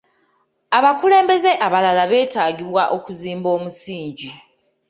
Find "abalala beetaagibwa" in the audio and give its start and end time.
1.65-2.83